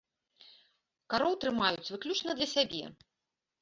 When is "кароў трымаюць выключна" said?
1.15-2.29